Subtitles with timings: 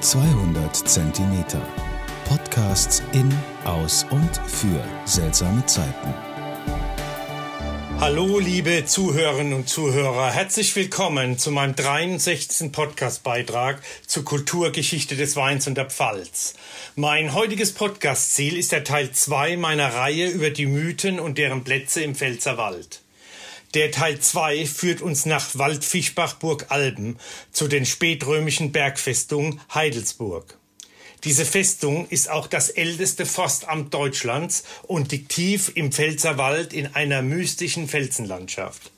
[0.00, 1.62] 200 Zentimeter.
[2.28, 3.32] Podcasts in,
[3.64, 6.14] aus und für seltsame Zeiten.
[7.98, 10.30] Hallo, liebe Zuhörerinnen und Zuhörer.
[10.30, 12.70] Herzlich willkommen zu meinem 63.
[12.70, 16.54] Podcastbeitrag zur Kulturgeschichte des Weins und der Pfalz.
[16.94, 22.02] Mein heutiges Podcastziel ist der Teil 2 meiner Reihe über die Mythen und deren Plätze
[22.02, 23.00] im Pfälzerwald.
[23.74, 27.18] Der Teil 2 führt uns nach Waldfischbach-Burg Alben
[27.52, 30.58] zu den spätrömischen Bergfestungen Heidelsburg.
[31.24, 37.22] Diese Festung ist auch das älteste Forstamt Deutschlands und liegt tief im Pfälzerwald in einer
[37.22, 38.92] mystischen Felsenlandschaft.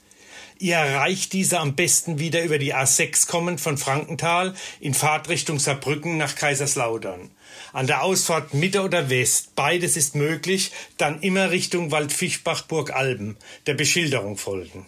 [0.61, 6.17] Ihr erreicht diese am besten wieder über die A6 kommend von Frankenthal in Fahrtrichtung Saarbrücken
[6.17, 7.31] nach Kaiserslautern.
[7.71, 13.37] An der Ausfahrt Mitte oder West, beides ist möglich, dann immer Richtung Waldfischbach Burg Alben,
[13.67, 14.85] der Beschilderung folgen.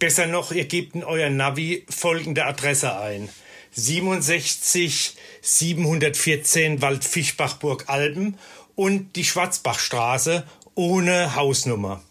[0.00, 3.28] Besser noch, ihr gebt in euer Navi folgende Adresse ein.
[3.70, 8.36] 67 714 Waldfischbach Burg Alben
[8.74, 12.02] und die Schwarzbachstraße ohne Hausnummer.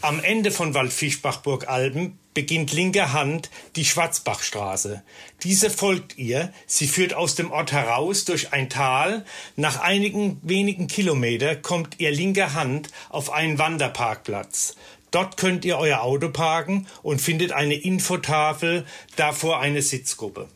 [0.00, 5.02] Am Ende von Waldfischbach Burg Alben beginnt linker Hand die Schwarzbachstraße.
[5.42, 6.52] Diese folgt ihr.
[6.66, 9.24] Sie führt aus dem Ort heraus durch ein Tal.
[9.56, 14.76] Nach einigen wenigen Kilometer kommt ihr linker Hand auf einen Wanderparkplatz.
[15.10, 18.86] Dort könnt ihr euer Auto parken und findet eine Infotafel,
[19.16, 20.48] davor eine Sitzgruppe.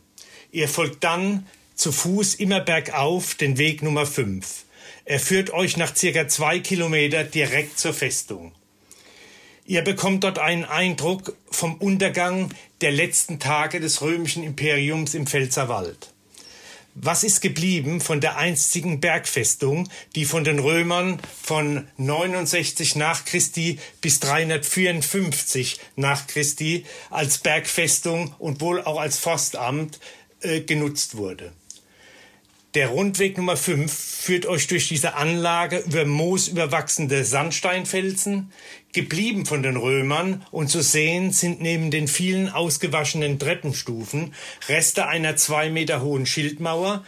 [0.51, 4.63] Ihr folgt dann zu Fuß immer bergauf den Weg Nummer 5.
[5.03, 8.53] Er führt euch nach circa zwei Kilometer direkt zur Festung.
[9.67, 16.13] Ihr bekommt dort einen Eindruck vom Untergang der letzten Tage des römischen Imperiums im Pfälzerwald.
[16.93, 23.79] Was ist geblieben von der einstigen Bergfestung, die von den Römern von 69 nach Christi
[24.01, 29.99] bis 354 nach Christi als Bergfestung und wohl auch als Forstamt
[30.41, 31.51] äh, genutzt wurde?
[32.75, 38.51] Der Rundweg Nummer 5 führt euch durch diese Anlage über moosüberwachsene Sandsteinfelsen,
[38.91, 44.33] geblieben von den Römern, und zu sehen sind neben den vielen ausgewaschenen Treppenstufen
[44.67, 47.05] Reste einer zwei Meter hohen Schildmauer,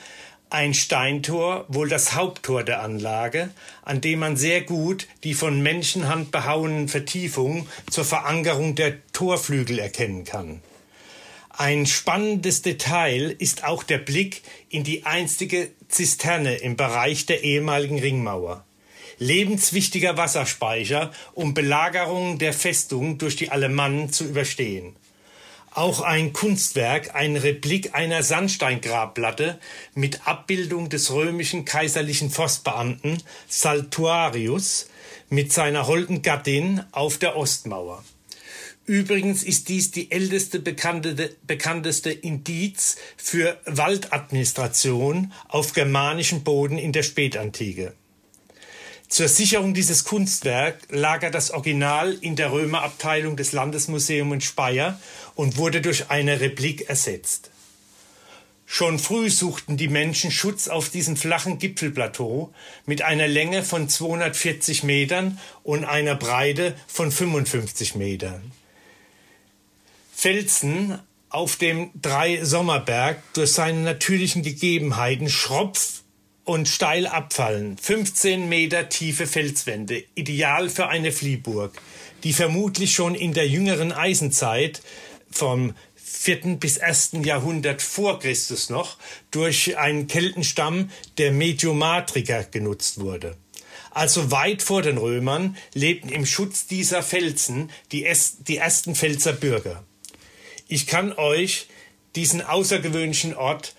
[0.50, 3.50] ein Steintor, wohl das Haupttor der Anlage,
[3.84, 10.24] an dem man sehr gut die von Menschenhand behauenen Vertiefungen zur Verankerung der Torflügel erkennen
[10.24, 10.62] kann.
[11.60, 17.98] Ein spannendes Detail ist auch der Blick in die einstige Zisterne im Bereich der ehemaligen
[17.98, 18.64] Ringmauer.
[19.18, 24.96] Lebenswichtiger Wasserspeicher, um Belagerungen der Festung durch die Alemannen zu überstehen.
[25.72, 29.58] Auch ein Kunstwerk, ein Replik einer Sandsteingrabplatte
[29.96, 34.90] mit Abbildung des römischen kaiserlichen Forstbeamten Saltuarius
[35.30, 38.04] mit seiner holden Gattin auf der Ostmauer.
[38.88, 47.04] Übrigens ist dies die älteste bekannte, bekannteste Indiz für Waldadministration auf germanischem Boden in der
[47.04, 47.94] Spätantike.
[49.10, 55.00] Zur Sicherung dieses Kunstwerks lagert das Original in der Römerabteilung des Landesmuseums in Speyer
[55.36, 57.52] und wurde durch eine Replik ersetzt.
[58.66, 62.54] Schon früh suchten die Menschen Schutz auf diesem flachen Gipfelplateau
[62.86, 68.54] mit einer Länge von 240 Metern und einer Breite von 55 Metern.
[70.20, 70.98] Felsen
[71.30, 76.02] auf dem Drei-Sommerberg durch seine natürlichen Gegebenheiten schropf
[76.44, 77.78] und steil abfallen.
[77.78, 81.80] 15 Meter tiefe Felswände, ideal für eine Fliehburg,
[82.24, 84.82] die vermutlich schon in der jüngeren Eisenzeit
[85.30, 86.58] vom 4.
[86.58, 87.12] bis 1.
[87.24, 88.98] Jahrhundert vor Christus noch
[89.30, 90.90] durch einen Keltenstamm
[91.20, 93.38] der Mediomatriker genutzt wurde.
[93.92, 98.12] Also weit vor den Römern lebten im Schutz dieser Felsen die,
[98.48, 99.84] die ersten Pfälzer Bürger.
[100.68, 101.68] Ich kann euch
[102.16, 103.76] diesen außergewöhnlichen Ort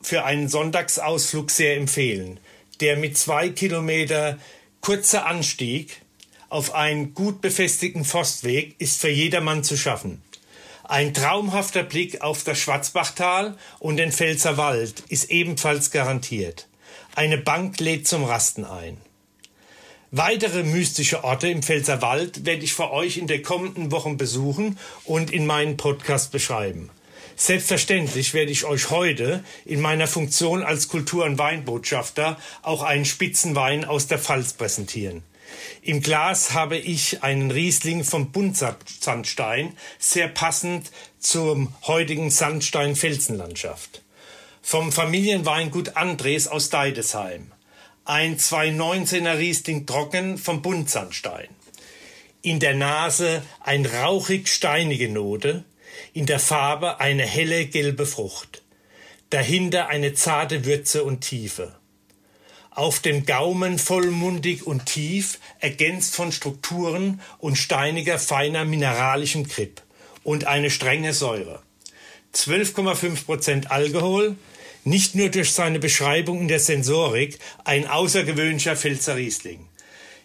[0.00, 2.40] für einen Sonntagsausflug sehr empfehlen,
[2.80, 4.38] der mit zwei Kilometer
[4.80, 6.00] kurzer Anstieg
[6.48, 10.22] auf einen gut befestigten Forstweg ist für jedermann zu schaffen.
[10.84, 16.66] Ein traumhafter Blick auf das Schwarzbachtal und den Pfälzer Wald ist ebenfalls garantiert.
[17.14, 18.96] Eine Bank lädt zum Rasten ein.
[20.12, 25.30] Weitere mystische Orte im Pfälzerwald werde ich für euch in den kommenden Wochen besuchen und
[25.30, 26.90] in meinen Podcast beschreiben.
[27.36, 33.84] Selbstverständlich werde ich euch heute in meiner Funktion als Kultur- und Weinbotschafter auch einen Spitzenwein
[33.84, 35.22] aus der Pfalz präsentieren.
[35.80, 40.90] Im Glas habe ich einen Riesling vom Buntsandstein, sehr passend
[41.20, 44.02] zum heutigen Sandstein-Felsenlandschaft.
[44.60, 47.52] Vom Familienweingut Andres aus Deidesheim
[48.10, 51.46] ein 219er Riesling trocken vom Buntsandstein.
[52.42, 55.62] In der Nase ein rauchig steinige Note,
[56.12, 58.62] in der Farbe eine helle gelbe Frucht.
[59.30, 61.76] dahinter eine zarte Würze und Tiefe.
[62.72, 69.82] Auf dem Gaumen vollmundig und tief, ergänzt von Strukturen und steiniger, feiner mineralischem Grip
[70.24, 71.62] und eine strenge Säure.
[72.34, 74.34] 12,5 Prozent Alkohol,
[74.84, 79.66] nicht nur durch seine Beschreibung in der Sensorik, ein außergewöhnlicher Pfälzer Riesling.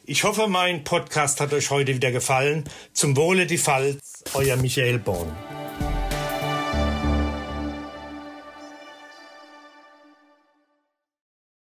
[0.05, 2.65] Ich hoffe, mein Podcast hat euch heute wieder gefallen.
[2.93, 5.35] Zum Wohle die Pfalz, euer Michael Born.